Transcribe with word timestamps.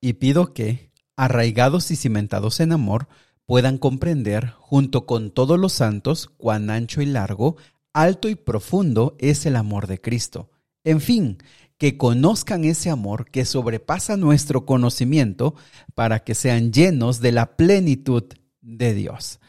y 0.00 0.14
pido 0.14 0.52
que, 0.52 0.90
arraigados 1.16 1.90
y 1.90 1.96
cimentados 1.96 2.60
en 2.60 2.72
amor, 2.72 3.08
puedan 3.46 3.78
comprender, 3.78 4.52
junto 4.58 5.06
con 5.06 5.30
todos 5.30 5.58
los 5.58 5.72
santos, 5.72 6.30
cuán 6.36 6.70
ancho 6.70 7.00
y 7.00 7.06
largo, 7.06 7.56
alto 7.92 8.28
y 8.28 8.34
profundo 8.34 9.16
es 9.18 9.46
el 9.46 9.56
amor 9.56 9.86
de 9.86 10.00
Cristo. 10.00 10.50
En 10.84 11.00
fin, 11.00 11.38
que 11.78 11.96
conozcan 11.96 12.64
ese 12.64 12.90
amor 12.90 13.30
que 13.30 13.44
sobrepasa 13.44 14.16
nuestro 14.16 14.66
conocimiento 14.66 15.54
para 15.94 16.24
que 16.24 16.34
sean 16.34 16.72
llenos 16.72 17.20
de 17.20 17.32
la 17.32 17.56
plenitud 17.56 18.24
de 18.60 18.94
Dios. 18.94 19.40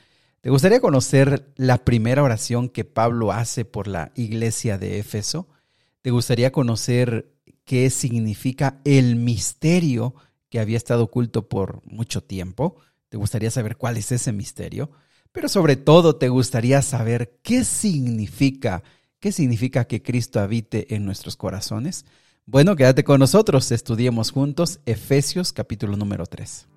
¿Te 0.42 0.50
gustaría 0.50 0.80
conocer 0.80 1.52
la 1.58 1.80
primera 1.84 2.24
oración 2.24 2.70
que 2.70 2.86
Pablo 2.86 3.32
hace 3.34 3.66
por 3.66 3.88
la 3.88 4.12
iglesia 4.16 4.78
de 4.78 5.00
Éfeso? 5.00 5.50
¿Te 6.02 6.12
gustaría 6.12 6.52
conocer 6.52 7.34
qué 7.66 7.90
significa 7.90 8.80
el 8.86 9.16
misterio 9.18 10.16
que 10.50 10.60
había 10.60 10.78
estado 10.78 11.04
oculto 11.04 11.48
por 11.48 11.82
mucho 11.86 12.22
tiempo. 12.22 12.78
¿Te 13.10 13.18
gustaría 13.18 13.52
saber 13.52 13.78
cuál 13.78 13.98
es 13.98 14.12
ese 14.12 14.32
misterio? 14.32 14.92
Pero 15.32 15.50
sobre 15.50 15.76
todo 15.76 16.16
te 16.16 16.30
gustaría 16.30 16.82
saber 16.82 17.38
qué 17.44 17.64
significa, 17.64 18.84
qué 19.20 19.32
significa 19.32 19.86
que 19.86 20.02
Cristo 20.02 20.40
habite 20.40 20.96
en 20.96 21.06
nuestros 21.06 21.36
corazones. 21.36 22.06
Bueno, 22.46 22.76
quédate 22.76 23.04
con 23.04 23.20
nosotros, 23.20 23.72
estudiemos 23.72 24.32
juntos 24.32 24.80
Efesios 24.86 25.54
capítulo 25.54 25.98
número 25.98 26.26
3. 26.26 26.69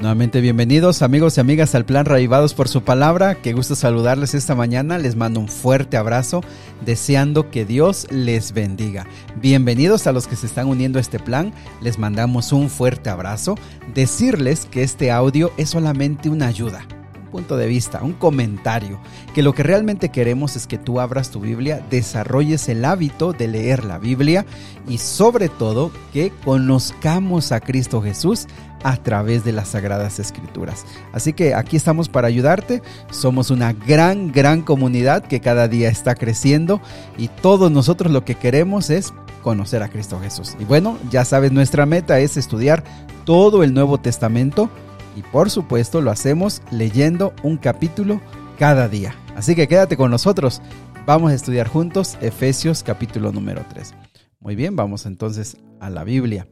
Nuevamente 0.00 0.40
bienvenidos 0.40 1.02
amigos 1.02 1.36
y 1.36 1.40
amigas 1.40 1.74
al 1.74 1.84
plan 1.84 2.04
Raivados 2.04 2.54
por 2.54 2.68
su 2.68 2.82
palabra. 2.82 3.34
Qué 3.34 3.52
gusto 3.52 3.74
saludarles 3.74 4.32
esta 4.32 4.54
mañana. 4.54 4.96
Les 4.96 5.16
mando 5.16 5.40
un 5.40 5.48
fuerte 5.48 5.96
abrazo 5.96 6.40
deseando 6.86 7.50
que 7.50 7.64
Dios 7.64 8.06
les 8.10 8.52
bendiga. 8.52 9.08
Bienvenidos 9.40 10.06
a 10.06 10.12
los 10.12 10.28
que 10.28 10.36
se 10.36 10.46
están 10.46 10.68
uniendo 10.68 10.98
a 10.98 11.00
este 11.00 11.18
plan. 11.18 11.52
Les 11.80 11.98
mandamos 11.98 12.52
un 12.52 12.70
fuerte 12.70 13.10
abrazo. 13.10 13.56
Decirles 13.92 14.68
que 14.70 14.84
este 14.84 15.10
audio 15.10 15.50
es 15.56 15.70
solamente 15.70 16.28
una 16.28 16.46
ayuda 16.46 16.86
punto 17.28 17.56
de 17.56 17.66
vista, 17.66 18.02
un 18.02 18.12
comentario, 18.12 18.98
que 19.34 19.42
lo 19.42 19.54
que 19.54 19.62
realmente 19.62 20.08
queremos 20.08 20.56
es 20.56 20.66
que 20.66 20.78
tú 20.78 21.00
abras 21.00 21.30
tu 21.30 21.40
Biblia, 21.40 21.84
desarrolles 21.90 22.68
el 22.68 22.84
hábito 22.84 23.32
de 23.32 23.48
leer 23.48 23.84
la 23.84 23.98
Biblia 23.98 24.44
y 24.88 24.98
sobre 24.98 25.48
todo 25.48 25.90
que 26.12 26.32
conozcamos 26.44 27.52
a 27.52 27.60
Cristo 27.60 28.02
Jesús 28.02 28.46
a 28.82 28.96
través 28.96 29.44
de 29.44 29.52
las 29.52 29.68
Sagradas 29.68 30.18
Escrituras. 30.18 30.84
Así 31.12 31.32
que 31.32 31.54
aquí 31.54 31.76
estamos 31.76 32.08
para 32.08 32.28
ayudarte. 32.28 32.82
Somos 33.10 33.50
una 33.50 33.72
gran, 33.72 34.32
gran 34.32 34.62
comunidad 34.62 35.24
que 35.24 35.40
cada 35.40 35.68
día 35.68 35.88
está 35.88 36.14
creciendo 36.14 36.80
y 37.16 37.28
todos 37.28 37.70
nosotros 37.70 38.12
lo 38.12 38.24
que 38.24 38.34
queremos 38.34 38.90
es 38.90 39.12
conocer 39.42 39.82
a 39.82 39.88
Cristo 39.88 40.20
Jesús. 40.20 40.56
Y 40.58 40.64
bueno, 40.64 40.98
ya 41.10 41.24
sabes, 41.24 41.52
nuestra 41.52 41.86
meta 41.86 42.18
es 42.20 42.36
estudiar 42.36 42.84
todo 43.24 43.62
el 43.62 43.74
Nuevo 43.74 43.98
Testamento 43.98 44.70
y 45.18 45.22
por 45.22 45.50
supuesto 45.50 46.00
lo 46.00 46.12
hacemos 46.12 46.62
leyendo 46.70 47.34
un 47.42 47.56
capítulo 47.56 48.20
cada 48.56 48.88
día. 48.88 49.16
Así 49.34 49.56
que 49.56 49.66
quédate 49.66 49.96
con 49.96 50.12
nosotros. 50.12 50.62
Vamos 51.06 51.32
a 51.32 51.34
estudiar 51.34 51.66
juntos 51.66 52.16
Efesios 52.20 52.84
capítulo 52.84 53.32
número 53.32 53.64
3. 53.68 53.94
Muy 54.38 54.54
bien, 54.54 54.76
vamos 54.76 55.06
entonces 55.06 55.56
a 55.80 55.90
la 55.90 56.04
Biblia. 56.04 56.46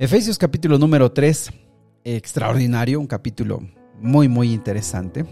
Efesios 0.00 0.36
capítulo 0.36 0.78
número 0.78 1.12
3, 1.12 1.52
extraordinario, 2.02 2.98
un 2.98 3.06
capítulo 3.06 3.60
muy, 4.00 4.26
muy 4.26 4.52
interesante. 4.52 5.24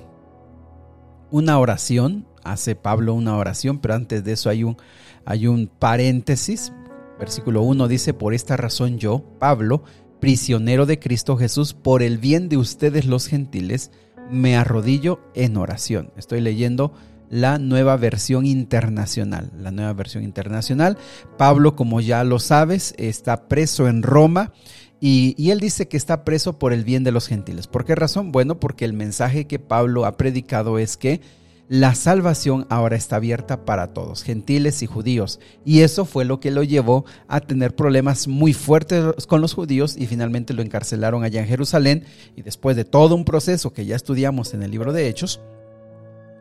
Una 1.33 1.59
oración, 1.59 2.29
hace 2.45 2.77
Pablo 2.77 3.15
una 3.15 3.37
oración, 3.37 3.81
pero 3.81 3.95
antes 3.95 4.23
de 4.23 4.33
eso 4.33 4.49
hay 4.49 4.63
un, 4.63 4.77
hay 5.25 5.49
un 5.49 5.67
paréntesis. 5.67 6.73
Versículo 7.19 7.63
1 7.63 7.89
dice, 7.89 8.15
por 8.15 8.33
esta 8.33 8.57
razón 8.57 8.99
yo, 8.99 9.25
Pablo, 9.41 9.83
prisionero 10.21 10.87
de 10.87 10.99
Cristo 10.99 11.37
Jesús, 11.37 11.75
por 11.75 12.03
el 12.03 12.19
bien 12.19 12.49
de 12.49 12.57
ustedes 12.57 13.07
los 13.07 13.27
gentiles, 13.27 13.91
me 14.31 14.57
arrodillo 14.57 15.21
en 15.35 15.57
oración. 15.57 16.11
Estoy 16.17 16.41
leyendo 16.41 16.93
la 17.31 17.59
nueva 17.59 17.97
versión 17.97 18.47
internacional. 18.47 19.51
La 19.59 19.71
nueva 19.71 19.93
versión 19.93 20.25
internacional. 20.25 20.99
Pablo, 21.37 21.77
como 21.77 22.01
ya 22.01 22.25
lo 22.25 22.39
sabes, 22.39 22.95
está 22.99 23.49
preso 23.49 23.89
en 23.89 24.03
Roma. 24.03 24.53
Y, 25.01 25.51
él 25.51 25.61
dice 25.61 25.87
que 25.87 25.97
está 25.97 26.25
preso 26.25 26.59
por 26.59 26.73
el 26.73 26.85
bien 26.85 27.05
de 27.05 27.13
los 27.13 27.29
gentiles. 27.29 27.69
¿Por 27.69 27.85
qué 27.85 27.95
razón? 27.95 28.33
Bueno, 28.33 28.59
porque 28.59 28.85
el 28.85 28.93
mensaje 28.93 29.47
que 29.47 29.61
Pablo 29.61 30.05
ha 30.05 30.17
predicado 30.17 30.79
es 30.79 30.97
que 30.97 31.21
la 31.69 31.95
salvación 31.95 32.67
ahora 32.71 32.97
está 32.97 33.17
abierta 33.17 33.65
para 33.67 33.93
todos, 33.93 34.23
gentiles 34.23 34.83
y 34.83 34.87
judíos. 34.87 35.39
Y 35.65 35.81
eso 35.83 36.07
fue 36.07 36.25
lo 36.25 36.41
que 36.41 36.51
lo 36.51 36.63
llevó 36.63 37.05
a 37.29 37.41
tener 37.41 37.75
problemas 37.75 38.27
muy 38.27 38.55
fuertes 38.55 39.27
con 39.27 39.43
los 39.43 39.53
judíos 39.53 39.97
y 39.97 40.07
finalmente 40.07 40.55
lo 40.55 40.63
encarcelaron 40.63 41.25
allá 41.25 41.41
en 41.41 41.47
Jerusalén. 41.47 42.05
Y 42.37 42.43
después 42.43 42.75
de 42.75 42.85
todo 42.85 43.15
un 43.15 43.25
proceso 43.25 43.73
que 43.73 43.85
ya 43.85 43.97
estudiamos 43.97 44.55
en 44.55 44.63
el 44.63 44.71
libro 44.71 44.93
de 44.93 45.09
Hechos, 45.09 45.41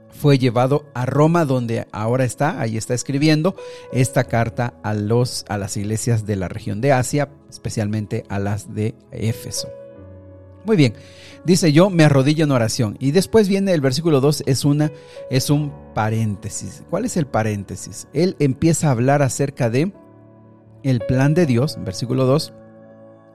fue 0.09 0.39
llevado 0.39 0.85
a 0.95 1.05
Roma, 1.05 1.45
donde 1.45 1.87
ahora 1.91 2.23
está, 2.23 2.59
ahí 2.59 2.77
está 2.77 2.93
escribiendo 2.93 3.55
esta 3.91 4.23
carta 4.23 4.73
a, 4.81 4.93
los, 4.93 5.45
a 5.47 5.57
las 5.57 5.77
iglesias 5.77 6.25
de 6.25 6.37
la 6.37 6.47
región 6.47 6.81
de 6.81 6.91
Asia, 6.93 7.29
especialmente 7.49 8.23
a 8.29 8.39
las 8.39 8.73
de 8.73 8.95
Éfeso. 9.11 9.67
Muy 10.67 10.75
bien, 10.75 10.95
dice 11.45 11.71
yo 11.71 11.89
me 11.89 12.03
arrodillo 12.03 12.43
en 12.43 12.51
oración. 12.51 12.97
Y 12.99 13.11
después 13.11 13.47
viene 13.47 13.71
el 13.71 13.79
versículo 13.79 14.19
2, 14.19 14.43
es, 14.45 14.65
una, 14.65 14.91
es 15.31 15.49
un 15.49 15.71
paréntesis. 15.95 16.83
¿Cuál 16.89 17.05
es 17.05 17.15
el 17.15 17.25
paréntesis? 17.25 18.09
Él 18.11 18.35
empieza 18.39 18.89
a 18.89 18.91
hablar 18.91 19.21
acerca 19.21 19.69
de 19.69 19.93
el 20.83 20.99
plan 20.99 21.33
de 21.33 21.45
Dios, 21.45 21.77
versículo 21.85 22.25
2, 22.25 22.53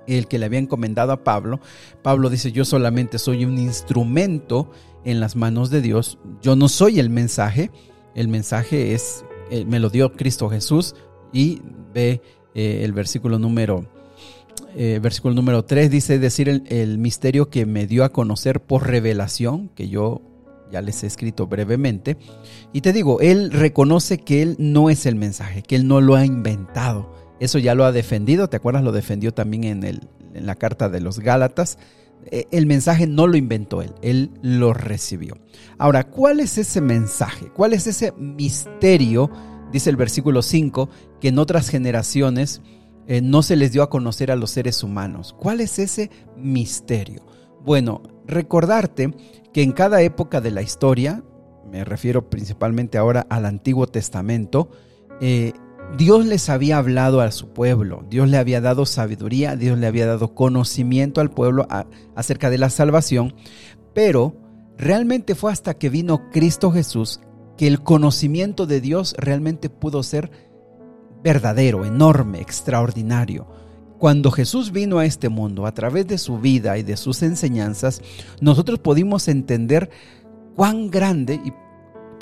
el 0.06 0.28
que 0.28 0.38
le 0.38 0.44
había 0.44 0.58
encomendado 0.58 1.10
a 1.12 1.24
Pablo. 1.24 1.60
Pablo 2.02 2.28
dice, 2.28 2.52
yo 2.52 2.66
solamente 2.66 3.18
soy 3.18 3.46
un 3.46 3.56
instrumento 3.56 4.70
en 5.06 5.18
las 5.18 5.34
manos 5.34 5.70
de 5.70 5.80
Dios. 5.80 6.18
Yo 6.42 6.54
no 6.54 6.68
soy 6.68 7.00
el 7.00 7.08
mensaje, 7.08 7.70
el 8.14 8.28
mensaje 8.28 8.92
es, 8.92 9.24
eh, 9.50 9.64
me 9.64 9.78
lo 9.78 9.88
dio 9.88 10.12
Cristo 10.12 10.50
Jesús 10.50 10.94
y 11.32 11.62
ve 11.94 12.20
eh, 12.54 12.82
el 12.84 12.92
versículo 12.92 13.38
número, 13.38 13.86
eh, 14.74 15.00
versículo 15.02 15.34
número 15.34 15.64
3 15.64 15.90
dice 15.90 16.18
decir 16.18 16.48
el, 16.48 16.98
misterio 16.98 17.50
que 17.50 17.66
me 17.66 17.86
dio 17.86 18.04
a 18.04 18.10
conocer 18.10 18.60
por 18.60 18.86
revelación, 18.86 19.68
que 19.74 19.88
yo 19.88 20.22
ya 20.70 20.80
les 20.80 21.02
he 21.04 21.06
escrito 21.06 21.46
brevemente. 21.46 22.16
Y 22.72 22.80
te 22.80 22.92
digo, 22.92 23.20
él 23.20 23.52
reconoce 23.52 24.18
que 24.18 24.42
él 24.42 24.56
no 24.58 24.88
es 24.88 25.04
el 25.04 25.14
mensaje, 25.14 25.62
que 25.62 25.76
él 25.76 25.86
no 25.86 26.00
lo 26.00 26.14
ha 26.14 26.24
inventado. 26.24 27.12
Eso 27.40 27.58
ya 27.58 27.74
lo 27.74 27.84
ha 27.84 27.92
defendido, 27.92 28.48
¿te 28.48 28.56
acuerdas? 28.56 28.82
Lo 28.82 28.92
defendió 28.92 29.34
también 29.34 29.64
en, 29.64 29.84
el, 29.84 30.08
en 30.32 30.46
la 30.46 30.54
carta 30.54 30.88
de 30.88 31.00
los 31.00 31.18
Gálatas. 31.18 31.78
Eh, 32.30 32.46
el 32.52 32.66
mensaje 32.66 33.06
no 33.06 33.26
lo 33.26 33.36
inventó 33.36 33.82
él, 33.82 33.92
él 34.00 34.30
lo 34.42 34.72
recibió. 34.72 35.36
Ahora, 35.76 36.04
¿cuál 36.04 36.40
es 36.40 36.56
ese 36.56 36.80
mensaje? 36.80 37.46
¿Cuál 37.54 37.74
es 37.74 37.86
ese 37.86 38.12
misterio? 38.12 39.30
Dice 39.72 39.90
el 39.90 39.96
versículo 39.96 40.40
5, 40.40 40.88
que 41.20 41.28
en 41.28 41.38
otras 41.38 41.68
generaciones 41.68 42.62
eh, 43.06 43.20
no 43.20 43.42
se 43.42 43.56
les 43.56 43.72
dio 43.72 43.82
a 43.82 43.90
conocer 43.90 44.30
a 44.30 44.36
los 44.36 44.50
seres 44.50 44.82
humanos. 44.82 45.34
¿Cuál 45.38 45.60
es 45.60 45.78
ese 45.78 46.10
misterio? 46.36 47.26
Bueno, 47.64 48.02
recordarte 48.26 49.14
que 49.52 49.62
en 49.62 49.72
cada 49.72 50.02
época 50.02 50.40
de 50.40 50.50
la 50.50 50.62
historia, 50.62 51.22
me 51.70 51.84
refiero 51.84 52.28
principalmente 52.30 52.98
ahora 52.98 53.26
al 53.28 53.46
Antiguo 53.46 53.86
Testamento, 53.86 54.70
eh, 55.20 55.52
Dios 55.96 56.24
les 56.24 56.48
había 56.48 56.78
hablado 56.78 57.20
a 57.20 57.30
su 57.32 57.48
pueblo, 57.48 58.04
Dios 58.08 58.28
le 58.28 58.38
había 58.38 58.60
dado 58.60 58.86
sabiduría, 58.86 59.56
Dios 59.56 59.78
le 59.78 59.86
había 59.86 60.06
dado 60.06 60.34
conocimiento 60.34 61.20
al 61.20 61.30
pueblo 61.30 61.66
acerca 62.14 62.48
de 62.50 62.58
la 62.58 62.70
salvación, 62.70 63.34
pero 63.92 64.34
realmente 64.78 65.34
fue 65.34 65.52
hasta 65.52 65.74
que 65.74 65.90
vino 65.90 66.30
Cristo 66.30 66.72
Jesús 66.72 67.20
que 67.58 67.66
el 67.66 67.82
conocimiento 67.82 68.66
de 68.66 68.80
Dios 68.80 69.14
realmente 69.18 69.68
pudo 69.68 70.02
ser 70.02 70.30
verdadero, 71.22 71.84
enorme, 71.84 72.40
extraordinario. 72.40 73.46
Cuando 73.98 74.30
Jesús 74.30 74.72
vino 74.72 74.98
a 74.98 75.06
este 75.06 75.28
mundo 75.28 75.66
a 75.66 75.72
través 75.72 76.06
de 76.08 76.18
su 76.18 76.38
vida 76.38 76.76
y 76.76 76.82
de 76.82 76.96
sus 76.96 77.22
enseñanzas, 77.22 78.02
nosotros 78.40 78.80
pudimos 78.80 79.28
entender 79.28 79.90
cuán 80.56 80.90
grande 80.90 81.40
y 81.44 81.52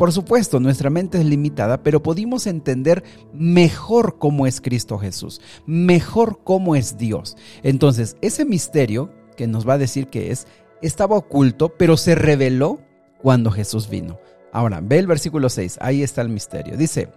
por 0.01 0.13
supuesto, 0.13 0.61
nuestra 0.61 0.89
mente 0.89 1.19
es 1.19 1.27
limitada, 1.27 1.83
pero 1.83 2.03
pudimos 2.03 2.47
entender 2.47 3.05
mejor 3.35 4.17
cómo 4.17 4.47
es 4.47 4.63
Cristo 4.63 4.97
Jesús, 4.97 5.43
mejor 5.67 6.41
cómo 6.43 6.75
es 6.75 6.97
Dios. 6.97 7.37
Entonces, 7.63 8.17
ese 8.23 8.47
misterio 8.47 9.13
que 9.37 9.47
nos 9.47 9.69
va 9.69 9.75
a 9.75 9.79
decir 9.79 10.07
que 10.07 10.31
es, 10.31 10.47
estaba 10.81 11.17
oculto, 11.17 11.75
pero 11.77 11.99
se 11.99 12.15
reveló 12.15 12.81
cuando 13.21 13.51
Jesús 13.51 13.91
vino. 13.91 14.19
Ahora, 14.53 14.81
ve 14.83 14.99
el 14.99 15.07
versículo 15.07 15.51
6, 15.51 15.77
ahí 15.83 16.03
está 16.03 16.23
el 16.23 16.31
misterio. 16.31 16.79
Dice, 16.79 17.11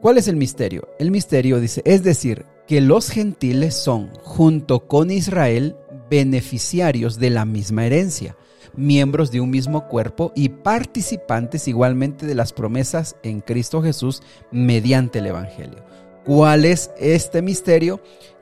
¿cuál 0.00 0.18
es 0.18 0.28
el 0.28 0.36
misterio? 0.36 0.88
El 0.98 1.10
misterio 1.10 1.60
dice, 1.60 1.82
es 1.84 2.02
decir, 2.02 2.44
que 2.66 2.80
los 2.80 3.10
gentiles 3.10 3.74
son, 3.74 4.10
junto 4.22 4.86
con 4.86 5.10
Israel, 5.10 5.76
beneficiarios 6.08 7.18
de 7.18 7.30
la 7.30 7.44
misma 7.44 7.86
herencia 7.86 8.36
miembros 8.74 9.30
de 9.30 9.40
un 9.40 9.50
mismo 9.50 9.88
cuerpo 9.88 10.32
y 10.34 10.48
participantes 10.48 11.68
igualmente 11.68 12.26
de 12.26 12.34
las 12.34 12.52
promesas 12.52 13.16
en 13.22 13.40
Cristo 13.40 13.82
Jesús 13.82 14.22
mediante 14.50 15.18
el 15.18 15.26
Evangelio. 15.26 15.84
¿Cuál 16.24 16.64
es 16.64 16.90
este 16.98 17.42
misterio? 17.42 18.00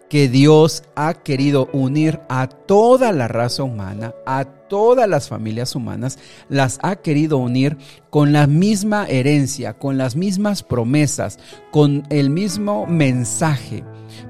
Que 0.08 0.28
Dios 0.28 0.82
ha 0.94 1.14
querido 1.14 1.68
unir 1.72 2.20
a 2.28 2.48
toda 2.48 3.12
la 3.12 3.28
raza 3.28 3.62
humana, 3.62 4.14
a 4.26 4.44
todas 4.44 5.08
las 5.08 5.28
familias 5.28 5.74
humanas, 5.74 6.18
las 6.48 6.78
ha 6.82 6.96
querido 6.96 7.38
unir 7.38 7.76
con 8.10 8.32
la 8.32 8.46
misma 8.46 9.06
herencia, 9.06 9.74
con 9.74 9.98
las 9.98 10.16
mismas 10.16 10.62
promesas, 10.62 11.38
con 11.70 12.04
el 12.10 12.30
mismo 12.30 12.86
mensaje, 12.86 13.84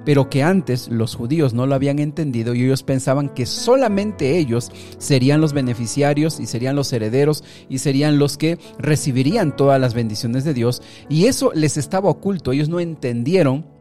pero 0.05 0.29
que 0.29 0.43
antes 0.43 0.89
los 0.89 1.15
judíos 1.15 1.55
no 1.55 1.67
lo 1.67 1.75
habían 1.75 1.99
entendido 1.99 2.55
y 2.55 2.65
ellos 2.65 2.83
pensaban 2.83 3.29
que 3.29 3.47
solamente 3.47 4.39
ellos 4.39 4.71
serían 4.99 5.41
los 5.41 5.53
beneficiarios 5.53 6.41
y 6.41 6.47
serían 6.47 6.77
los 6.77 6.93
herederos 6.93 7.45
y 7.69 7.79
serían 7.79 8.19
los 8.19 8.37
que 8.37 8.59
recibirían 8.79 9.57
todas 9.57 9.81
las 9.81 9.95
bendiciones 9.95 10.45
de 10.45 10.55
Dios. 10.55 10.83
Y 11.09 11.27
eso 11.27 11.53
les 11.55 11.77
estaba 11.77 12.11
oculto, 12.11 12.53
ellos 12.53 12.69
no 12.69 12.81
entendieron 12.81 13.78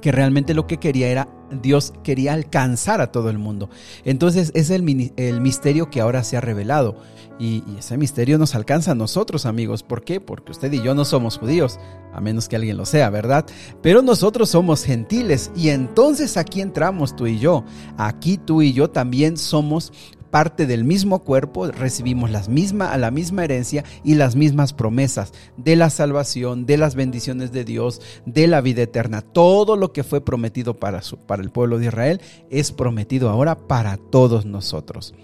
que 0.00 0.12
realmente 0.12 0.54
lo 0.54 0.66
que 0.66 0.78
quería 0.78 1.08
era, 1.08 1.28
Dios 1.50 1.92
quería 2.02 2.34
alcanzar 2.34 3.00
a 3.00 3.12
todo 3.12 3.30
el 3.30 3.38
mundo. 3.38 3.70
Entonces 4.04 4.52
es 4.54 4.70
el, 4.70 4.82
misterio 4.82 5.90
que 5.90 6.00
ahora 6.00 6.24
se 6.24 6.36
ha 6.36 6.40
revelado. 6.40 6.96
Y, 7.38 7.62
y, 7.68 7.76
ese 7.78 7.96
misterio 7.96 8.36
nos 8.36 8.54
alcanza 8.54 8.92
a 8.92 8.94
nosotros, 8.94 9.46
amigos. 9.46 9.82
¿Por 9.82 10.02
qué? 10.02 10.20
Porque 10.20 10.52
usted 10.52 10.72
y 10.72 10.82
yo 10.82 10.94
no 10.94 11.04
somos 11.04 11.38
judíos, 11.38 11.78
a 12.12 12.20
menos 12.20 12.48
que 12.48 12.56
alguien 12.56 12.76
lo 12.76 12.84
sea, 12.84 13.10
¿verdad? 13.10 13.46
Pero 13.80 14.02
nosotros 14.02 14.50
somos 14.50 14.84
gentiles. 14.84 15.50
Y 15.54 15.68
entonces 15.68 16.36
aquí 16.36 16.60
entramos 16.60 17.14
tú 17.14 17.26
y 17.26 17.38
yo. 17.38 17.64
Aquí 17.96 18.38
tú 18.38 18.62
y 18.62 18.72
yo 18.72 18.90
también 18.90 19.36
somos 19.36 19.92
parte 20.30 20.66
del 20.66 20.84
mismo 20.84 21.20
cuerpo, 21.20 21.68
recibimos 21.68 22.30
las 22.30 22.48
misma, 22.48 22.96
la 22.96 23.10
misma 23.10 23.44
herencia 23.44 23.84
y 24.04 24.14
las 24.14 24.36
mismas 24.36 24.72
promesas 24.72 25.32
de 25.56 25.76
la 25.76 25.90
salvación, 25.90 26.66
de 26.66 26.76
las 26.76 26.94
bendiciones 26.94 27.52
de 27.52 27.64
Dios, 27.64 28.00
de 28.26 28.46
la 28.46 28.60
vida 28.60 28.82
eterna. 28.82 29.22
Todo 29.22 29.76
lo 29.76 29.92
que 29.92 30.04
fue 30.04 30.20
prometido 30.20 30.74
para, 30.74 31.02
su, 31.02 31.16
para 31.18 31.42
el 31.42 31.50
pueblo 31.50 31.78
de 31.78 31.86
Israel 31.86 32.20
es 32.50 32.72
prometido 32.72 33.28
ahora 33.30 33.56
para 33.56 33.96
todos 33.96 34.46
nosotros. 34.46 35.14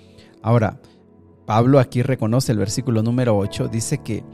Ahora, 0.42 0.80
Pablo 1.46 1.78
aquí 1.78 2.02
reconoce 2.02 2.52
el 2.52 2.58
versículo 2.58 3.02
número 3.02 3.36
8, 3.36 3.68
dice 3.68 3.98
que 3.98 4.24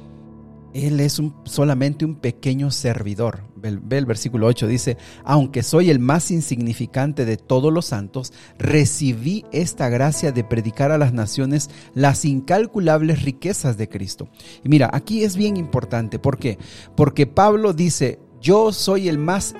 él 0.74 1.00
es 1.00 1.20
solamente 1.44 2.04
un 2.04 2.16
pequeño 2.16 2.70
servidor. 2.70 3.44
Ve, 3.56 3.98
el 3.98 4.06
versículo 4.06 4.46
8, 4.46 4.66
dice, 4.66 4.96
aunque 5.24 5.62
soy 5.62 5.90
el 5.90 5.98
más 5.98 6.30
insignificante 6.30 7.24
de 7.24 7.36
todos 7.36 7.72
los 7.72 7.86
santos, 7.86 8.32
recibí 8.58 9.44
esta 9.52 9.88
gracia 9.88 10.32
de 10.32 10.44
predicar 10.44 10.92
a 10.92 10.98
las 10.98 11.12
naciones 11.12 11.70
las 11.94 12.24
incalculables 12.24 13.22
riquezas 13.22 13.76
de 13.76 13.88
Cristo. 13.88 14.28
Y 14.64 14.68
mira, 14.68 14.90
aquí 14.92 15.24
es 15.24 15.36
bien 15.36 15.56
importante. 15.56 16.18
¿Por 16.18 16.38
qué? 16.38 16.58
Porque 16.96 17.26
Pablo 17.26 17.72
dice, 17.72 18.18
yo 18.40 18.72
soy 18.72 19.08
el 19.08 19.18
más 19.18 19.54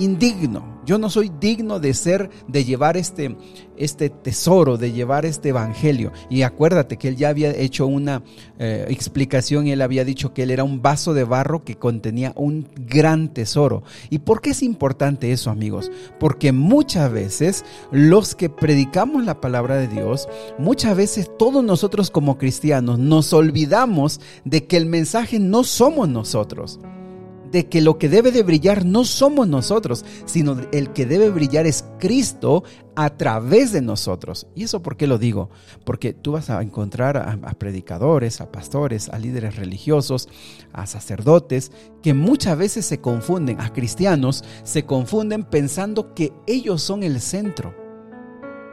indigno. 0.00 0.80
Yo 0.84 0.98
no 0.98 1.10
soy 1.10 1.30
digno 1.40 1.78
de 1.78 1.94
ser, 1.94 2.30
de 2.48 2.64
llevar 2.64 2.96
este, 2.96 3.36
este 3.76 4.10
tesoro, 4.10 4.76
de 4.76 4.92
llevar 4.92 5.24
este 5.26 5.50
evangelio. 5.50 6.10
Y 6.28 6.42
acuérdate 6.42 6.96
que 6.96 7.08
él 7.08 7.16
ya 7.16 7.28
había 7.28 7.50
hecho 7.50 7.86
una 7.86 8.22
eh, 8.58 8.86
explicación 8.88 9.68
él 9.68 9.82
había 9.82 10.04
dicho 10.04 10.32
que 10.32 10.42
él 10.42 10.50
era 10.50 10.64
un 10.64 10.82
vaso 10.82 11.14
de 11.14 11.24
barro 11.24 11.64
que 11.64 11.76
contenía 11.76 12.32
un 12.36 12.68
gran 12.74 13.32
tesoro. 13.32 13.82
¿Y 14.08 14.20
por 14.20 14.40
qué 14.40 14.50
es 14.50 14.62
importante 14.62 15.32
eso, 15.32 15.50
amigos? 15.50 15.90
Porque 16.18 16.52
muchas 16.52 17.12
veces 17.12 17.64
los 17.90 18.34
que 18.34 18.50
predicamos 18.50 19.24
la 19.24 19.40
palabra 19.40 19.76
de 19.76 19.88
Dios, 19.88 20.28
muchas 20.58 20.96
veces 20.96 21.30
todos 21.38 21.62
nosotros 21.62 22.10
como 22.10 22.38
cristianos 22.38 22.98
nos 22.98 23.32
olvidamos 23.32 24.20
de 24.44 24.66
que 24.66 24.76
el 24.76 24.86
mensaje 24.86 25.38
no 25.38 25.64
somos 25.64 26.08
nosotros 26.08 26.80
de 27.52 27.66
que 27.66 27.80
lo 27.80 27.98
que 27.98 28.08
debe 28.08 28.32
de 28.32 28.42
brillar 28.42 28.84
no 28.84 29.04
somos 29.04 29.48
nosotros, 29.48 30.04
sino 30.24 30.56
el 30.72 30.92
que 30.92 31.06
debe 31.06 31.30
brillar 31.30 31.66
es 31.66 31.84
Cristo 31.98 32.64
a 32.94 33.10
través 33.10 33.72
de 33.72 33.82
nosotros. 33.82 34.46
¿Y 34.54 34.64
eso 34.64 34.82
por 34.82 34.96
qué 34.96 35.06
lo 35.06 35.18
digo? 35.18 35.50
Porque 35.84 36.12
tú 36.12 36.32
vas 36.32 36.50
a 36.50 36.60
encontrar 36.62 37.16
a, 37.16 37.52
predicadores, 37.54 38.40
a 38.40 38.50
pastores, 38.50 39.08
a 39.08 39.18
líderes 39.18 39.56
religiosos, 39.56 40.28
a 40.72 40.86
sacerdotes, 40.86 41.72
que 42.02 42.14
muchas 42.14 42.56
veces 42.58 42.86
se 42.86 43.00
confunden, 43.00 43.60
a 43.60 43.72
cristianos, 43.72 44.44
se 44.62 44.84
confunden 44.84 45.44
pensando 45.44 46.14
que 46.14 46.32
ellos 46.46 46.82
son 46.82 47.02
el 47.02 47.20
centro 47.20 47.74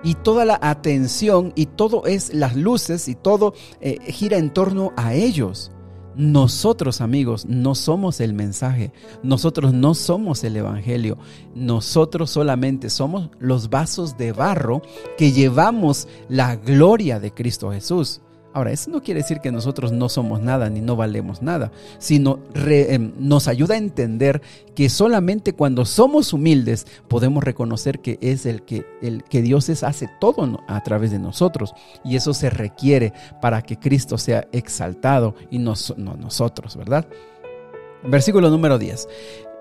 y 0.04 0.16
toda 0.16 0.46
la 0.46 0.60
atención 0.62 1.54
y 1.56 1.66
todo 1.66 2.06
es 2.06 2.34
las 2.34 2.56
luces 2.56 3.08
y 3.08 3.16
todo 3.16 3.54
eh, 3.82 3.98
gira 4.12 4.38
en 4.38 4.54
torno 4.54 4.94
a 4.96 5.14
ellos. 5.14 5.72
Nosotros, 6.18 7.00
amigos, 7.00 7.46
no 7.46 7.76
somos 7.76 8.20
el 8.22 8.34
mensaje, 8.34 8.92
nosotros 9.22 9.72
no 9.72 9.94
somos 9.94 10.44
el 10.44 10.58
Evangelio, 10.58 11.20
nosotros 11.54 12.32
solamente 12.32 12.90
somos 12.90 13.30
los 13.40 13.70
vasos 13.70 14.18
de 14.18 14.32
barro 14.32 14.82
que 15.16 15.32
llevamos 15.32 16.08
la 16.28 16.56
gloria 16.56 17.20
de 17.20 17.32
Cristo 17.32 17.72
Jesús. 17.72 18.22
Ahora, 18.58 18.72
eso 18.72 18.90
no 18.90 19.04
quiere 19.04 19.20
decir 19.20 19.40
que 19.40 19.52
nosotros 19.52 19.92
no 19.92 20.10
somos 20.10 20.42
nada 20.42 20.68
ni 20.72 20.82
no 20.82 20.96
valemos 20.96 21.44
nada, 21.44 21.72
sino 22.00 22.40
em, 22.56 23.12
nos 23.20 23.48
ayuda 23.48 23.76
a 23.76 23.78
entender 23.78 24.42
que 24.74 24.90
solamente 24.90 25.54
cuando 25.54 25.86
somos 25.86 26.34
humildes 26.34 26.88
podemos 27.08 27.44
reconocer 27.44 28.00
que 28.00 28.18
es 28.20 28.48
el 28.48 28.64
que, 28.64 28.84
el 29.04 29.24
que 29.26 29.44
Dios 29.44 29.70
es, 29.70 29.84
hace 29.84 30.10
todo 30.20 30.64
a 30.68 30.82
través 30.82 31.12
de 31.12 31.20
nosotros. 31.20 31.76
Y 32.04 32.16
eso 32.16 32.34
se 32.34 32.50
requiere 32.50 33.14
para 33.44 33.62
que 33.62 33.78
Cristo 33.78 34.18
sea 34.18 34.48
exaltado 34.52 35.36
y 35.52 35.60
no, 35.60 35.76
no 35.96 36.16
nosotros, 36.16 36.76
¿verdad? 36.76 37.08
Versículo 38.04 38.50
número 38.50 38.80
10. 38.80 39.08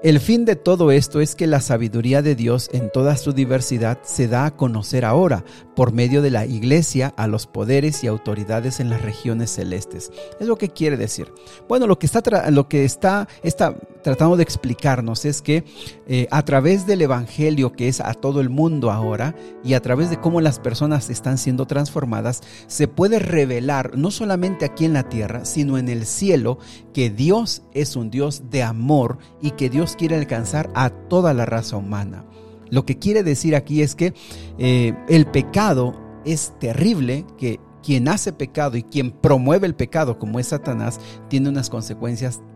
El 0.06 0.20
fin 0.20 0.44
de 0.44 0.54
todo 0.54 0.92
esto 0.92 1.20
es 1.20 1.34
que 1.34 1.48
la 1.48 1.60
sabiduría 1.60 2.22
de 2.22 2.36
Dios 2.36 2.70
en 2.72 2.92
toda 2.92 3.16
su 3.16 3.32
diversidad 3.32 3.98
se 4.04 4.28
da 4.28 4.46
a 4.46 4.54
conocer 4.56 5.04
ahora 5.04 5.44
por 5.74 5.92
medio 5.92 6.22
de 6.22 6.30
la 6.30 6.46
iglesia 6.46 7.12
a 7.16 7.26
los 7.26 7.48
poderes 7.48 8.04
y 8.04 8.06
autoridades 8.06 8.78
en 8.78 8.88
las 8.88 9.02
regiones 9.02 9.50
celestes. 9.50 10.12
Es 10.38 10.46
lo 10.46 10.58
que 10.58 10.68
quiere 10.68 10.96
decir. 10.96 11.32
Bueno, 11.68 11.88
lo 11.88 11.98
que 11.98 12.06
está, 12.06 12.22
lo 12.52 12.68
que 12.68 12.84
está, 12.84 13.26
está 13.42 13.74
tratando 14.06 14.36
de 14.36 14.44
explicarnos 14.44 15.24
es 15.24 15.42
que 15.42 15.64
eh, 16.06 16.28
a 16.30 16.44
través 16.44 16.86
del 16.86 17.02
Evangelio 17.02 17.72
que 17.72 17.88
es 17.88 18.00
a 18.00 18.14
todo 18.14 18.40
el 18.40 18.50
mundo 18.50 18.92
ahora 18.92 19.34
y 19.64 19.74
a 19.74 19.82
través 19.82 20.10
de 20.10 20.20
cómo 20.20 20.40
las 20.40 20.60
personas 20.60 21.10
están 21.10 21.38
siendo 21.38 21.66
transformadas, 21.66 22.40
se 22.68 22.86
puede 22.86 23.18
revelar 23.18 23.98
no 23.98 24.12
solamente 24.12 24.64
aquí 24.64 24.84
en 24.84 24.92
la 24.92 25.08
tierra, 25.08 25.44
sino 25.44 25.76
en 25.76 25.88
el 25.88 26.06
cielo, 26.06 26.60
que 26.94 27.10
Dios 27.10 27.64
es 27.74 27.96
un 27.96 28.10
Dios 28.10 28.44
de 28.48 28.62
amor 28.62 29.18
y 29.42 29.50
que 29.50 29.70
Dios 29.70 29.96
quiere 29.96 30.14
alcanzar 30.14 30.70
a 30.76 30.90
toda 30.90 31.34
la 31.34 31.44
raza 31.44 31.76
humana. 31.76 32.24
Lo 32.70 32.86
que 32.86 33.00
quiere 33.00 33.24
decir 33.24 33.56
aquí 33.56 33.82
es 33.82 33.96
que 33.96 34.14
eh, 34.56 34.94
el 35.08 35.26
pecado 35.26 36.00
es 36.24 36.52
terrible, 36.60 37.26
que 37.38 37.58
quien 37.82 38.06
hace 38.06 38.32
pecado 38.32 38.76
y 38.76 38.84
quien 38.84 39.10
promueve 39.10 39.66
el 39.66 39.74
pecado, 39.74 40.20
como 40.20 40.38
es 40.38 40.46
Satanás, 40.46 41.00
tiene 41.28 41.48
unas 41.48 41.70
consecuencias 41.70 42.40
terribles, 42.40 42.55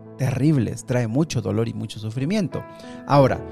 trae 0.85 1.07
mucho 1.07 1.41
dolor 1.41 1.67
y 1.67 1.73
mucho 1.73 1.99
sufrimiento. 1.99 2.63
Ahora, 3.07 3.43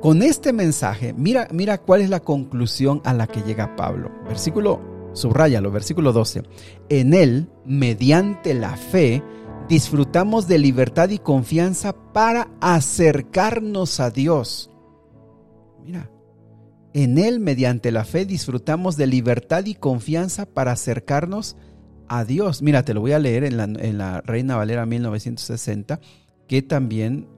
con 0.00 0.22
este 0.22 0.52
mensaje, 0.52 1.12
mira, 1.12 1.48
mira 1.52 1.78
cuál 1.78 2.00
es 2.00 2.10
la 2.10 2.20
conclusión 2.20 3.02
a 3.04 3.12
la 3.12 3.26
que 3.26 3.42
llega 3.42 3.76
Pablo. 3.76 4.10
Versículo, 4.26 4.80
subrayalo, 5.12 5.70
versículo 5.70 6.12
12. 6.12 6.42
En 6.88 7.14
él, 7.14 7.50
mediante 7.64 8.54
la 8.54 8.76
fe, 8.76 9.22
disfrutamos 9.68 10.48
de 10.48 10.58
libertad 10.58 11.10
y 11.10 11.18
confianza 11.18 11.92
para 11.92 12.48
acercarnos 12.60 14.00
a 14.00 14.10
Dios. 14.10 14.70
Mira, 15.84 16.10
en 16.92 17.18
Él 17.18 17.38
mediante 17.38 17.92
la 17.92 18.04
fe 18.04 18.24
disfrutamos 18.24 18.96
de 18.96 19.06
libertad 19.06 19.64
y 19.66 19.74
confianza 19.74 20.44
para 20.46 20.72
acercarnos 20.72 21.54
a 21.54 21.69
Dios. 22.26 22.62
Mira, 22.62 22.84
te 22.84 22.94
lo 22.94 23.00
voy 23.00 23.12
a 23.12 23.18
leer 23.18 23.44
en 23.44 23.56
la, 23.98 24.20
Reina 24.22 24.56
Valera 24.56 24.84
1960, 24.84 26.00
que 26.48 26.62
también 26.62 27.28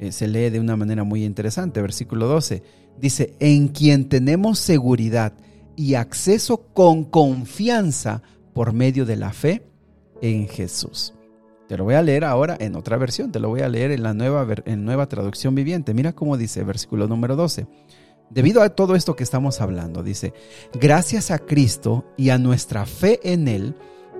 eh, 0.00 0.12
se 0.12 0.26
lee 0.26 0.50
de 0.50 0.60
una 0.60 0.76
manera 0.76 1.04
muy 1.04 1.24
interesante. 1.24 1.80
Versículo 1.80 2.26
12 2.26 2.62
dice, 2.98 3.34
en 3.40 3.68
quien 3.68 4.08
tenemos 4.08 4.58
seguridad 4.58 5.32
y 5.76 5.94
acceso 5.94 6.66
con 6.72 7.04
confianza 7.04 8.22
por 8.52 8.72
medio 8.72 9.04
de 9.04 9.16
la 9.16 9.32
fe 9.32 9.62
en 10.22 10.48
Jesús. 10.48 11.12
Te 11.68 11.76
lo 11.76 11.84
voy 11.84 11.94
a 11.94 12.02
leer 12.02 12.24
ahora 12.24 12.56
en 12.58 12.76
otra 12.76 12.96
versión, 12.96 13.32
te 13.32 13.40
lo 13.40 13.48
voy 13.48 13.60
a 13.60 13.68
leer 13.68 13.90
en 13.90 14.02
la 14.02 14.14
nueva, 14.14 14.46
en 14.64 14.84
nueva 14.84 15.08
traducción 15.08 15.54
viviente. 15.54 15.94
Mira 15.94 16.12
cómo 16.12 16.36
dice, 16.36 16.62
versículo 16.64 17.08
número 17.08 17.36
12. 17.36 17.66
Debido 18.30 18.62
a 18.62 18.70
todo 18.70 18.96
esto 18.96 19.14
que 19.14 19.24
estamos 19.24 19.60
hablando, 19.60 20.02
dice, 20.02 20.32
gracias 20.72 21.30
a 21.30 21.38
Cristo 21.38 22.04
y 22.16 22.30
a 22.30 22.38
nuestra 22.38 22.86
fe 22.86 23.20
en 23.22 23.48
Él, 23.48 23.74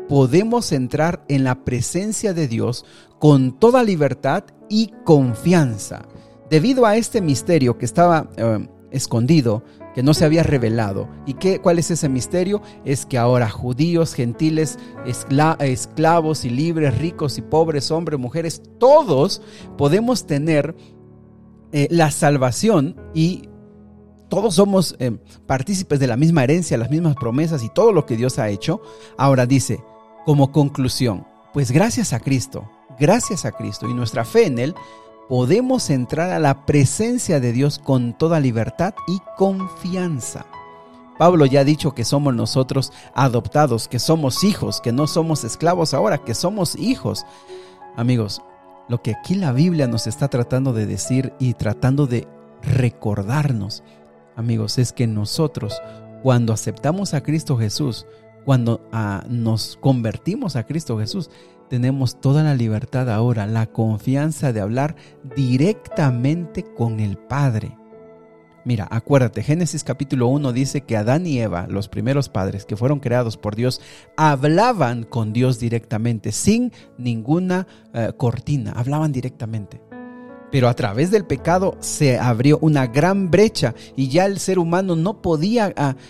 podemos 0.09 0.73
entrar 0.73 1.25
en 1.29 1.45
la 1.45 1.65
presencia 1.65 2.33
de 2.33 2.49
Dios 2.49 2.85
con 3.19 3.59
toda 3.59 3.83
libertad 3.83 4.45
y 4.69 4.93
confianza. 5.05 6.07
Debido 6.51 6.87
a 6.87 6.97
este 6.97 7.21
misterio 7.21 7.77
que 7.79 7.85
estaba, 7.85 8.31
eh, 8.37 8.69
escondido, 8.91 9.63
que 9.95 10.03
no 10.03 10.15
se 10.15 10.25
había 10.25 10.43
revelado. 10.43 11.09
¿Y 11.27 11.35
qué, 11.35 11.61
cuál 11.61 11.79
es 11.79 11.91
ese 11.91 12.09
misterio? 12.09 12.61
Es 12.85 13.07
que 13.07 13.19
ahora 13.19 13.49
judíos, 13.49 14.15
gentiles, 14.15 14.79
esclavos 15.07 16.45
y 16.45 16.51
libres, 16.51 16.99
ricos 16.99 17.39
y 17.39 17.43
pobres, 17.43 17.91
hombres, 17.91 18.21
mujeres, 18.21 18.63
todos 18.79 19.41
podemos 19.79 20.27
tener 20.27 20.77
eh, 21.73 21.89
la 21.91 22.11
salvación 22.11 22.97
y 23.15 23.49
todos 24.29 24.57
somos 24.57 24.97
eh, 24.99 25.17
partícipes 25.47 25.99
de 25.99 26.07
la 26.07 26.17
misma 26.17 26.45
herencia, 26.45 26.77
las 26.77 26.91
mismas 26.91 27.15
promesas 27.15 27.63
y 27.63 27.71
todo 27.71 27.93
lo 27.93 28.07
que 28.07 28.17
Dios 28.17 28.39
ha 28.39 28.49
hecho. 28.49 28.83
Ahora 29.17 29.47
dice, 29.47 29.83
como 30.27 30.51
conclusión, 30.51 31.25
pues 31.55 31.71
gracias 31.71 32.13
a 32.13 32.19
Cristo, 32.19 32.69
gracias 32.99 33.45
a 33.45 33.53
Cristo 33.53 33.89
y 33.89 33.95
nuestra 33.95 34.25
fe 34.25 34.47
en 34.47 34.59
Él, 34.59 34.75
podemos 35.29 35.89
entrar 35.89 36.31
a 36.31 36.41
la 36.41 36.67
presencia 36.67 37.39
de 37.39 37.53
Dios 37.53 37.79
con 37.79 38.13
toda 38.13 38.41
libertad 38.41 38.93
y 39.07 39.21
confianza. 39.39 40.45
Pablo 41.17 41.47
ya 41.47 41.61
ha 41.61 41.65
dicho 41.65 41.95
que 41.95 42.05
somos 42.05 42.35
nosotros 42.35 42.93
adoptados, 43.15 43.87
que 43.87 44.01
somos 44.01 44.43
hijos, 44.43 44.81
que 44.81 44.91
no 44.91 45.07
somos 45.07 45.45
esclavos 45.45 45.95
ahora, 45.95 46.19
que 46.19 46.35
somos 46.35 46.75
hijos. 46.75 47.25
Amigos, 47.97 48.43
lo 48.89 49.01
que 49.03 49.13
aquí 49.13 49.37
la 49.37 49.53
Biblia 49.53 49.87
nos 49.87 50.09
está 50.09 50.27
tratando 50.27 50.73
de 50.73 50.87
decir 50.87 51.33
y 51.39 51.55
tratando 51.55 52.09
de 52.09 52.27
recordarnos, 52.63 53.85
amigos, 54.35 54.77
es 54.79 54.93
que 54.93 55.07
nosotros, 55.07 55.81
cuando 56.25 56.53
aceptamos 56.53 57.15
a 57.15 57.23
Cristo 57.23 57.57
Jesús, 57.57 58.07
cuando 58.47 58.81
ah, 58.93 59.25
nos 59.29 59.77
convertimos 59.81 60.55
a 60.55 60.63
Cristo 60.63 60.97
Jesús, 61.01 61.31
tenemos 61.69 62.21
toda 62.21 62.45
la 62.45 62.55
libertad 62.55 63.11
ahora, 63.11 63.49
la 63.49 63.67
confianza 63.67 64.53
de 64.53 64.61
hablar 64.61 64.95
directamente 65.35 66.63
con 66.63 67.01
el 67.01 67.19
Padre. 67.19 67.77
Mira, 68.65 68.87
acuérdate, 68.89 69.43
Génesis 69.43 69.83
capítulo 69.83 70.29
1 70.29 70.53
dice 70.53 70.83
que 70.83 70.97
Adán 70.97 71.27
y 71.27 71.41
Eva, 71.41 71.67
los 71.69 71.89
primeros 71.89 72.29
padres 72.29 72.65
que 72.65 72.77
fueron 72.77 73.01
creados 73.01 73.37
por 73.37 73.57
Dios, 73.57 73.81
hablaban 74.17 75.03
con 75.03 75.33
Dios 75.33 75.59
directamente, 75.59 76.31
sin 76.31 76.73
ninguna 76.99 77.67
eh, 77.95 78.13
cortina, 78.17 78.73
hablaban 78.77 79.11
directamente. 79.11 79.81
Pero 80.57 80.71
a 80.71 80.75
través 80.75 81.11
del 81.11 81.27
pecado 81.27 81.77
se 81.81 82.19
abrió 82.19 82.57
una 82.63 82.87
gran 82.87 83.31
brecha 83.31 83.75
y 83.95 84.09
ya 84.09 84.25
el 84.25 84.39
ser 84.39 84.59
humano 84.59 84.97
no 84.97 85.21
podía 85.21 85.67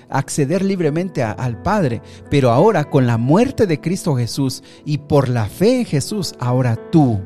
acceder 0.08 0.64
libremente 0.64 1.24
al 1.24 1.60
Padre. 1.62 2.00
Pero 2.30 2.52
ahora 2.52 2.84
con 2.84 3.08
la 3.08 3.18
muerte 3.18 3.66
de 3.66 3.80
Cristo 3.80 4.14
Jesús 4.14 4.62
y 4.84 4.98
por 4.98 5.28
la 5.28 5.46
fe 5.46 5.80
en 5.80 5.84
Jesús, 5.84 6.32
ahora 6.38 6.76
tú 6.92 7.20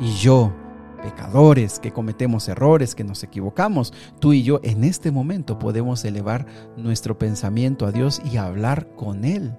y 0.00 0.12
yo, 0.14 0.52
pecadores 1.00 1.78
que 1.78 1.92
cometemos 1.92 2.48
errores, 2.48 2.96
que 2.96 3.04
nos 3.04 3.22
equivocamos, 3.22 3.92
tú 4.18 4.32
y 4.32 4.42
yo 4.42 4.58
en 4.64 4.82
este 4.82 5.12
momento 5.12 5.56
podemos 5.56 6.04
elevar 6.04 6.46
nuestro 6.76 7.16
pensamiento 7.16 7.86
a 7.86 7.92
Dios 7.92 8.20
y 8.28 8.38
hablar 8.38 8.88
con 8.96 9.24
Él. 9.24 9.56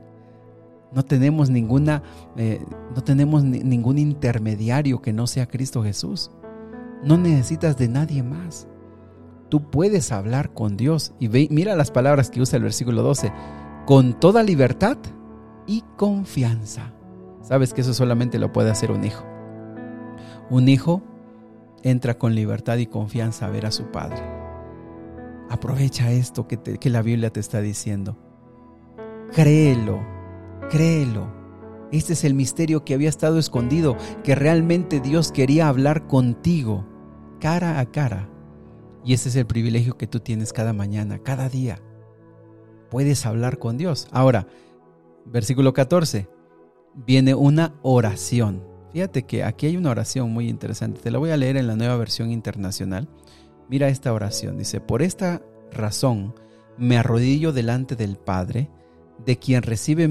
No 0.92 1.06
tenemos 1.06 1.50
ninguna, 1.50 2.04
eh, 2.36 2.62
no 2.94 3.02
tenemos 3.02 3.46
ningún 3.46 3.98
intermediario 3.98 5.02
que 5.02 5.14
no 5.14 5.26
sea 5.26 5.48
Cristo 5.48 5.84
Jesús. 5.84 6.32
No 7.04 7.18
necesitas 7.18 7.78
de 7.78 7.88
nadie 7.88 8.22
más. 8.24 8.68
Tú 9.50 9.70
puedes 9.70 10.12
hablar 10.12 10.54
con 10.54 10.78
Dios. 10.78 11.14
Y 11.20 11.28
ve, 11.28 11.48
mira 11.52 11.76
las 11.76 11.92
palabras 11.92 12.30
que 12.30 12.42
usa 12.42 12.58
el 12.58 12.64
versículo 12.64 13.02
12. 13.02 13.34
Con 13.86 14.20
toda 14.20 14.44
libertad 14.44 14.98
y 15.66 15.84
confianza. 15.98 16.94
Sabes 17.42 17.74
que 17.74 17.82
eso 17.82 17.94
solamente 17.94 18.40
lo 18.40 18.54
puede 18.54 18.72
hacer 18.72 18.92
un 18.92 19.04
hijo. 19.04 19.26
Un 20.50 20.70
hijo 20.70 21.02
entra 21.84 22.18
con 22.18 22.36
libertad 22.36 22.78
y 22.78 22.86
confianza 22.86 23.48
a 23.48 23.50
ver 23.50 23.66
a 23.66 23.72
su 23.72 23.86
padre. 23.86 24.22
Aprovecha 25.50 26.12
esto 26.12 26.48
que, 26.48 26.58
que 26.58 26.90
la 26.90 27.02
Biblia 27.02 27.32
te 27.32 27.40
está 27.40 27.62
diciendo. 27.62 28.18
Créelo, 29.34 30.02
créelo. 30.70 31.42
Este 31.92 32.14
es 32.14 32.24
el 32.24 32.36
misterio 32.36 32.86
que 32.86 32.94
había 32.94 33.10
estado 33.10 33.38
escondido, 33.38 33.98
que 34.24 34.36
realmente 34.36 35.02
Dios 35.02 35.32
quería 35.32 35.68
hablar 35.68 36.08
contigo 36.08 36.86
cara 37.42 37.80
a 37.80 37.86
cara. 37.88 38.30
Y 39.04 39.14
ese 39.14 39.28
es 39.30 39.36
el 39.36 39.48
privilegio 39.48 39.98
que 39.98 40.08
tú 40.08 40.22
tienes 40.22 40.54
cada 40.54 40.72
mañana, 40.72 41.20
cada 41.20 41.50
día. 41.50 41.82
Puedes 42.90 43.26
hablar 43.26 43.58
con 43.58 43.78
Dios. 43.78 44.08
Ahora, 44.12 44.48
versículo 45.26 45.74
14, 45.74 46.30
viene 46.94 47.34
una 47.34 47.74
oración. 47.82 48.64
Fíjate 48.94 49.24
que 49.24 49.44
aquí 49.44 49.66
hay 49.66 49.78
una 49.78 49.90
oración 49.90 50.32
muy 50.32 50.48
interesante. 50.48 51.02
Te 51.02 51.12
la 51.12 51.18
voy 51.18 51.32
a 51.32 51.38
leer 51.38 51.58
en 51.58 51.68
la 51.68 51.76
nueva 51.76 51.98
versión 51.98 52.32
internacional. 52.32 53.10
Mira 53.70 53.90
esta 53.90 54.14
oración. 54.14 54.58
Dice, 54.58 54.80
por 54.80 55.02
esta 55.02 55.42
razón 55.72 56.36
me 56.78 56.98
arrodillo 56.98 57.54
delante 57.54 57.96
del 57.96 58.18
Padre, 58.18 58.70
de 59.26 59.38
quien 59.38 59.64
recibe 59.64 60.08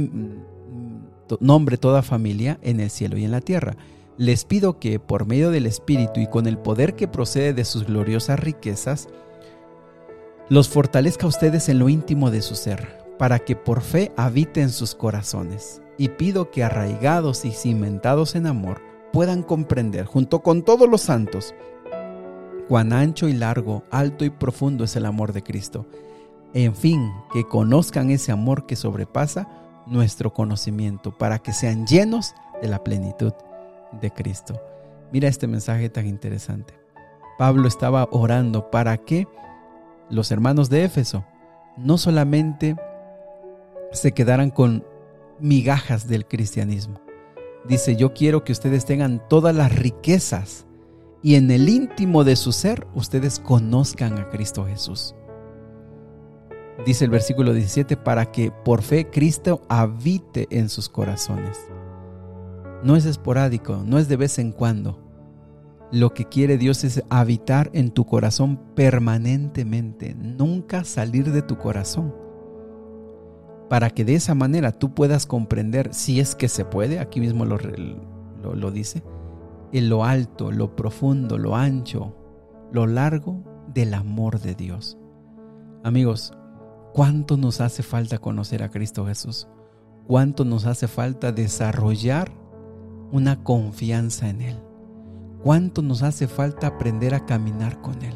nombre 1.39 1.77
toda 1.77 2.03
familia 2.03 2.59
en 2.63 2.81
el 2.81 2.91
cielo 2.91 3.17
y 3.19 3.25
en 3.25 3.31
la 3.31 3.41
tierra 3.41 3.77
les 4.21 4.45
pido 4.45 4.79
que, 4.79 5.01
por 5.01 5.27
medio 5.27 5.51
del 5.51 5.65
Espíritu 5.65 6.21
y 6.21 6.27
con 6.27 6.47
el 6.47 6.59
poder 6.59 6.95
que 6.95 7.09
procede 7.09 7.55
de 7.55 7.65
sus 7.65 7.87
gloriosas 7.87 8.39
riquezas, 8.39 9.09
los 10.51 10.69
fortalezca 10.69 11.25
a 11.25 11.31
ustedes 11.31 11.71
en 11.71 11.79
lo 11.79 11.89
íntimo 11.89 12.31
de 12.31 12.43
su 12.43 12.55
ser, 12.55 13.03
para 13.19 13.39
que 13.39 13.57
por 13.57 13.81
fe 13.81 14.13
habiten 14.19 14.69
sus 14.69 14.95
corazones. 14.95 15.81
Y 15.97 16.11
pido 16.11 16.51
que 16.51 16.63
arraigados 16.63 17.47
y 17.47 17.53
cimentados 17.53 18.35
en 18.35 18.47
amor, 18.47 18.83
puedan 19.11 19.43
comprender, 19.43 20.05
junto 20.05 20.41
con 20.41 20.65
todos 20.65 20.87
los 20.87 21.01
santos, 21.01 21.55
cuán 22.69 22.93
ancho 22.93 23.27
y 23.27 23.33
largo, 23.33 23.85
alto 23.91 24.27
y 24.27 24.29
profundo 24.31 24.85
es 24.85 24.97
el 24.97 25.07
amor 25.07 25.33
de 25.33 25.43
Cristo. 25.43 25.87
En 26.53 26.75
fin, 26.77 27.11
que 27.33 27.45
conozcan 27.45 28.11
ese 28.11 28.33
amor 28.33 28.67
que 28.67 28.77
sobrepasa 28.77 29.49
nuestro 29.87 30.35
conocimiento, 30.35 31.17
para 31.17 31.39
que 31.39 31.55
sean 31.55 31.87
llenos 31.87 32.35
de 32.61 32.69
la 32.69 32.85
plenitud 32.85 33.33
de 33.93 34.11
Cristo. 34.11 34.61
Mira 35.13 35.29
este 35.29 35.47
mensaje 35.47 35.89
tan 35.89 36.07
interesante. 36.07 36.75
Pablo 37.39 37.67
estaba 37.67 38.09
orando 38.11 38.71
para 38.71 38.97
que 38.99 39.27
los 40.09 40.31
hermanos 40.31 40.69
de 40.69 40.85
Éfeso 40.85 41.25
no 41.77 41.99
solamente 41.99 42.77
se 43.93 44.13
quedaran 44.13 44.51
con 44.51 44.85
migajas 45.41 46.07
del 46.07 46.27
cristianismo. 46.27 47.01
Dice, 47.67 47.97
yo 47.97 48.15
quiero 48.15 48.45
que 48.45 48.53
ustedes 48.53 48.85
tengan 48.85 49.27
todas 49.29 49.55
las 49.55 49.75
riquezas 49.75 50.67
y 51.23 51.35
en 51.35 51.51
el 51.51 51.69
íntimo 51.69 52.25
de 52.25 52.37
su 52.37 52.53
ser 52.53 52.87
ustedes 52.95 53.39
conozcan 53.39 54.19
a 54.19 54.29
Cristo 54.29 54.67
Jesús. 54.67 55.15
Dice 56.87 57.05
el 57.05 57.11
versículo 57.11 57.53
17, 57.53 57.97
para 57.99 58.33
que 58.33 58.51
por 58.51 58.81
fe 58.81 59.11
Cristo 59.11 59.61
habite 59.69 60.47
en 60.51 60.71
sus 60.71 60.89
corazones. 60.89 61.59
No 62.83 62.97
es 62.97 63.05
esporádico, 63.05 63.83
no 63.85 63.99
es 63.99 64.09
de 64.09 64.17
vez 64.17 64.39
en 64.39 64.53
cuando. 64.53 64.99
Lo 65.93 66.15
que 66.15 66.25
quiere 66.25 66.57
Dios 66.57 66.85
es 66.85 67.03
habitar 67.11 67.71
en 67.75 67.91
tu 67.91 68.07
corazón 68.07 68.61
permanentemente, 68.75 70.15
nunca 70.15 70.85
salir 70.85 71.31
de 71.33 71.43
tu 71.43 71.59
corazón. 71.59 72.15
Para 73.69 73.91
que 73.91 74.05
de 74.05 74.15
esa 74.15 74.35
manera 74.35 74.73
tú 74.73 74.95
puedas 74.95 75.27
comprender, 75.27 75.93
si 75.93 76.21
es 76.21 76.35
que 76.35 76.49
se 76.49 76.65
puede, 76.65 77.01
aquí 77.01 77.21
mismo 77.21 77.45
lo, 77.45 77.59
lo, 77.59 78.71
dice, 78.71 79.03
en 79.73 79.89
lo 79.89 80.05
alto, 80.05 80.51
lo 80.53 80.75
profundo, 80.75 81.39
lo 81.39 81.57
ancho, 81.57 82.17
lo 82.73 82.87
largo 82.87 83.43
del 83.75 83.95
amor 83.95 84.41
de 84.41 84.55
Dios. 84.55 84.97
Amigos, 85.83 86.33
¿cuánto 86.95 87.37
nos 87.37 87.61
hace 87.61 87.83
falta 87.83 88.19
conocer 88.19 88.63
a 88.63 88.71
Cristo 88.71 89.07
Jesús? 89.07 89.49
¿Cuánto 90.07 90.45
nos 90.45 90.67
hace 90.67 90.89
falta 90.89 91.31
desarrollar 91.31 92.40
una 93.13 93.43
confianza 93.43 94.29
en 94.29 94.43
Él. 94.43 94.57
¿Cuánto 95.43 95.83
nos 95.83 96.03
hace 96.03 96.29
falta 96.29 96.67
aprender 96.67 97.15
a 97.15 97.27
caminar 97.27 97.81
con 97.81 98.03
Él? 98.03 98.15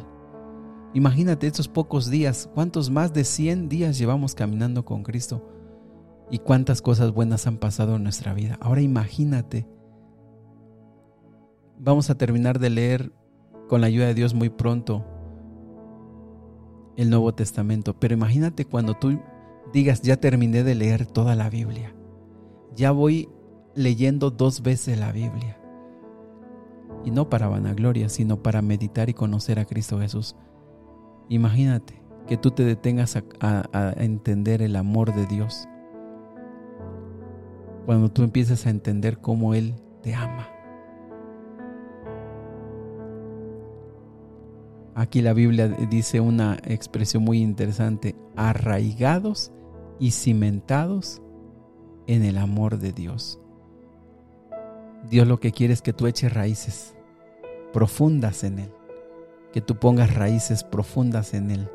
Imagínate 0.94 1.46
estos 1.46 1.68
pocos 1.68 2.08
días, 2.08 2.48
cuántos 2.54 2.90
más 2.90 3.12
de 3.12 3.24
100 3.24 3.68
días 3.68 3.98
llevamos 3.98 4.34
caminando 4.34 4.84
con 4.84 5.02
Cristo 5.02 5.42
y 6.30 6.38
cuántas 6.38 6.82
cosas 6.82 7.12
buenas 7.12 7.46
han 7.46 7.58
pasado 7.58 7.96
en 7.96 8.04
nuestra 8.04 8.32
vida. 8.32 8.58
Ahora 8.60 8.80
imagínate, 8.80 9.66
vamos 11.78 12.10
a 12.10 12.14
terminar 12.16 12.58
de 12.58 12.70
leer 12.70 13.12
con 13.68 13.80
la 13.80 13.88
ayuda 13.88 14.06
de 14.06 14.14
Dios 14.14 14.34
muy 14.34 14.50
pronto 14.50 15.04
el 16.96 17.10
Nuevo 17.10 17.34
Testamento, 17.34 17.98
pero 17.98 18.14
imagínate 18.14 18.64
cuando 18.64 18.94
tú 18.94 19.18
digas, 19.72 20.02
ya 20.02 20.16
terminé 20.16 20.62
de 20.62 20.76
leer 20.76 21.06
toda 21.06 21.34
la 21.34 21.50
Biblia, 21.50 21.92
ya 22.76 22.92
voy 22.92 23.28
leyendo 23.74 24.30
dos 24.30 24.62
veces 24.62 24.98
la 24.98 25.12
Biblia. 25.12 25.58
Y 27.04 27.10
no 27.10 27.28
para 27.28 27.48
vanagloria, 27.48 28.08
sino 28.08 28.42
para 28.42 28.62
meditar 28.62 29.10
y 29.10 29.14
conocer 29.14 29.58
a 29.58 29.64
Cristo 29.64 30.00
Jesús. 30.00 30.36
Imagínate 31.28 32.02
que 32.26 32.36
tú 32.36 32.50
te 32.50 32.64
detengas 32.64 33.22
a, 33.40 33.94
entender 33.96 34.62
el 34.62 34.76
amor 34.76 35.14
de 35.14 35.26
Dios. 35.26 35.68
Cuando 37.84 38.10
tú 38.10 38.22
empieces 38.22 38.66
a 38.66 38.70
entender 38.70 39.18
cómo 39.18 39.54
Él 39.54 39.74
te 40.02 40.14
ama. 40.14 40.48
Aquí 44.94 45.20
la 45.22 45.32
Biblia 45.32 45.68
dice 45.68 46.20
una 46.20 46.56
expresión 46.64 47.24
muy 47.24 47.42
interesante, 47.42 48.14
arraigados 48.36 49.52
y 49.98 50.12
cimentados 50.12 51.20
en 52.06 52.24
el 52.24 52.38
amor 52.38 52.78
de 52.78 52.92
Dios. 52.92 53.43
Dios 55.08 55.26
lo 55.26 55.38
que 55.38 55.52
quiere 55.52 55.74
es 55.74 55.82
que 55.82 55.92
tú 55.92 56.06
eches 56.06 56.32
raíces 56.32 56.94
profundas 57.72 58.44
en 58.44 58.58
Él, 58.58 58.72
que 59.52 59.60
tú 59.60 59.76
pongas 59.76 60.14
raíces 60.14 60.64
profundas 60.64 61.34
en 61.34 61.50
Él 61.50 61.70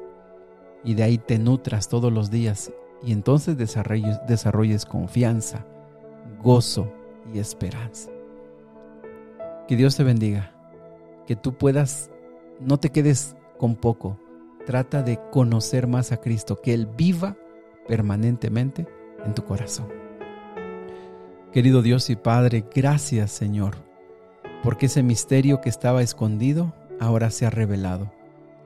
y 0.84 0.96
de 0.96 1.04
ahí 1.04 1.18
te 1.18 1.38
nutras 1.38 1.90
todos 1.90 2.12
los 2.12 2.32
días 2.32 2.72
y 3.04 3.12
entonces 3.12 3.58
desarrolles, 3.58 4.20
desarrolles 4.28 4.86
confianza, 4.86 5.66
gozo 6.42 6.92
y 7.34 7.40
esperanza. 7.40 8.10
Que 9.68 9.76
Dios 9.76 9.96
te 9.96 10.04
bendiga, 10.04 10.52
que 11.28 11.36
tú 11.36 11.58
puedas 11.58 12.10
no 12.60 12.78
te 12.78 12.92
quedes 12.92 13.36
con 13.58 13.76
poco. 13.76 14.20
Trata 14.66 15.02
de 15.02 15.20
conocer 15.32 15.88
más 15.88 16.12
a 16.12 16.18
Cristo, 16.18 16.60
que 16.62 16.74
Él 16.74 16.88
viva 16.88 17.38
permanentemente 17.88 18.88
en 19.26 19.34
tu 19.34 19.44
corazón. 19.44 19.88
Querido 21.52 21.82
Dios 21.82 22.10
y 22.10 22.16
Padre, 22.16 22.64
gracias 22.76 23.32
Señor, 23.32 23.76
porque 24.64 24.86
ese 24.86 25.04
misterio 25.04 25.62
que 25.62 25.70
estaba 25.70 26.02
escondido 26.02 26.74
ahora 27.00 27.32
se 27.32 27.46
ha 27.46 27.50
revelado. 27.50 28.12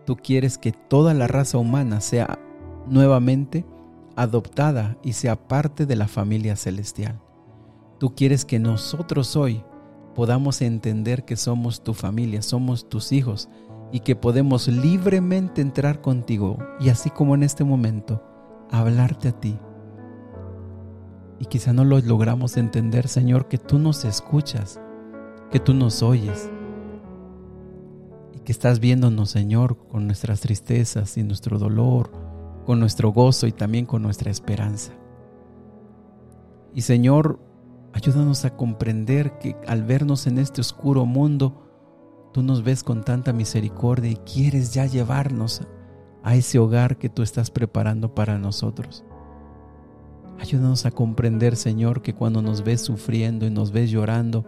Tú 0.06 0.18
quieres 0.18 0.58
que 0.58 0.74
toda 0.74 1.14
la 1.14 1.28
raza 1.28 1.58
humana 1.58 2.02
sea 2.02 2.40
nuevamente 2.88 3.66
adoptada 4.16 4.98
y 5.02 5.14
sea 5.14 5.36
parte 5.36 5.86
de 5.86 5.96
la 5.96 6.08
familia 6.08 6.56
celestial. 6.56 7.20
Tú 8.00 8.16
quieres 8.16 8.44
que 8.44 8.60
nosotros 8.60 9.36
hoy 9.36 9.64
podamos 10.14 10.62
entender 10.62 11.24
que 11.24 11.38
somos 11.38 11.84
tu 11.84 11.94
familia, 11.94 12.42
somos 12.42 12.90
tus 12.90 13.14
hijos, 13.14 13.50
y 13.94 14.00
que 14.00 14.16
podemos 14.16 14.68
libremente 14.68 15.62
entrar 15.62 16.02
contigo 16.02 16.58
y 16.80 16.90
así 16.90 17.12
como 17.12 17.36
en 17.36 17.44
este 17.44 17.64
momento, 17.64 18.24
hablarte 18.72 19.28
a 19.30 19.40
ti. 19.40 19.56
Y 21.40 21.46
quizá 21.46 21.74
no 21.74 21.84
lo 21.84 22.00
logramos 22.00 22.58
entender, 22.58 23.08
Señor, 23.08 23.48
que 23.48 23.58
tú 23.58 23.80
nos 23.80 24.06
escuchas, 24.06 24.80
que 25.52 25.60
tú 25.60 25.74
nos 25.74 26.02
oyes 26.04 26.50
y 28.34 28.40
que 28.40 28.52
estás 28.52 28.80
viéndonos, 28.80 29.30
Señor, 29.30 29.78
con 29.88 30.06
nuestras 30.08 30.42
tristezas 30.42 31.18
y 31.18 31.24
nuestro 31.24 31.60
dolor, 31.60 32.12
con 32.66 32.80
nuestro 32.80 33.12
gozo 33.12 33.48
y 33.48 33.52
también 33.52 33.86
con 33.86 34.02
nuestra 34.02 34.32
esperanza. 34.32 34.94
Y 36.74 36.82
Señor, 36.82 37.40
ayúdanos 37.94 38.46
a 38.46 38.56
comprender 38.56 39.38
que 39.38 39.56
al 39.68 39.84
vernos 39.84 40.28
en 40.28 40.38
este 40.38 40.62
oscuro 40.62 41.06
mundo, 41.06 41.64
Tú 42.34 42.42
nos 42.42 42.64
ves 42.64 42.84
con 42.84 43.04
tanta 43.04 43.32
misericordia 43.32 44.10
y 44.10 44.16
quieres 44.16 44.74
ya 44.74 44.88
llevarnos 44.88 45.62
a 46.24 46.36
ese 46.36 46.58
hogar 46.58 46.98
que 46.98 47.08
tú 47.08 47.22
estás 47.22 47.52
preparando 47.52 48.16
para 48.16 48.40
nosotros. 48.40 49.06
Ayúdanos 50.40 50.86
a 50.86 50.92
comprender, 50.92 51.56
Señor, 51.56 52.02
que 52.02 52.14
cuando 52.14 52.42
nos 52.42 52.64
ves 52.64 52.82
sufriendo 52.82 53.46
y 53.46 53.50
nos 53.50 53.72
ves 53.72 53.92
llorando, 53.92 54.46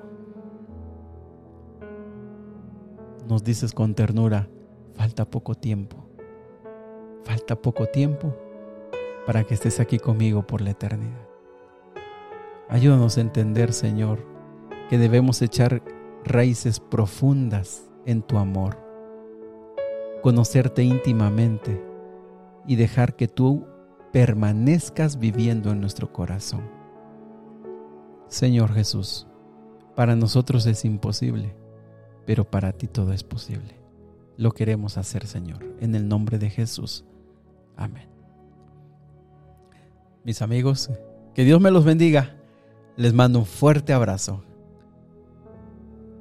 nos 3.28 3.44
dices 3.44 3.74
con 3.74 3.96
ternura, 3.96 4.50
falta 4.96 5.26
poco 5.26 5.56
tiempo, 5.56 6.06
falta 7.24 7.56
poco 7.56 7.88
tiempo 7.88 8.36
para 9.26 9.44
que 9.44 9.54
estés 9.56 9.80
aquí 9.80 10.00
conmigo 10.00 10.46
por 10.46 10.62
la 10.62 10.72
eternidad. 10.72 11.28
Ayúdanos 12.70 13.18
a 13.18 13.22
entender, 13.22 13.74
Señor, 13.74 14.26
que 14.90 14.98
debemos 14.98 15.42
echar 15.42 15.82
raíces 16.24 16.80
profundas 16.80 17.90
en 18.06 18.22
tu 18.22 18.38
amor, 18.38 18.78
conocerte 20.22 20.84
íntimamente 20.84 21.84
y 22.68 22.76
dejar 22.76 23.16
que 23.16 23.28
tú 23.28 23.68
permanezcas 24.16 25.20
viviendo 25.20 25.72
en 25.72 25.82
nuestro 25.82 26.14
corazón. 26.14 26.62
Señor 28.30 28.74
Jesús, 28.74 29.28
para 29.94 30.16
nosotros 30.16 30.66
es 30.68 30.86
imposible, 30.86 31.54
pero 32.26 32.50
para 32.50 32.72
ti 32.72 32.88
todo 32.88 33.12
es 33.12 33.26
posible. 33.26 33.78
Lo 34.38 34.54
queremos 34.54 34.98
hacer, 34.98 35.28
Señor, 35.28 35.66
en 35.82 35.96
el 35.96 36.08
nombre 36.08 36.40
de 36.40 36.50
Jesús. 36.50 37.04
Amén. 37.76 38.08
Mis 40.24 40.42
amigos, 40.42 40.90
que 41.34 41.44
Dios 41.44 41.60
me 41.60 41.70
los 41.70 41.84
bendiga. 41.84 42.38
Les 42.96 43.14
mando 43.14 43.40
un 43.40 43.46
fuerte 43.46 43.92
abrazo 43.92 44.46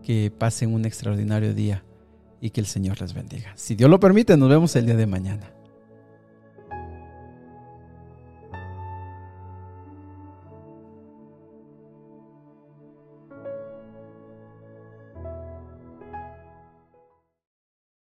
que 0.03 0.33
pasen 0.37 0.75
un 0.75 0.85
extraordinario 0.85 1.55
día 1.55 1.85
y 2.41 2.51
que 2.51 2.61
el 2.61 2.67
Señor 2.67 3.01
les 3.01 3.15
bendiga. 3.15 3.53
Si 3.55 3.77
Dios 3.77 3.89
lo 3.89 4.01
permite, 4.01 4.37
nos 4.37 4.49
vemos 4.49 4.75
el 4.75 4.87
día 4.87 4.97
de 4.97 5.07
mañana. 5.07 5.54